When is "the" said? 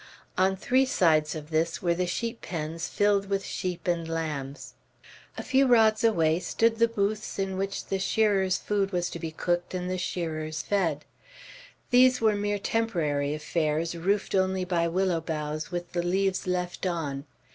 1.93-2.07, 6.79-6.87, 7.85-7.99, 9.91-9.99, 15.91-16.01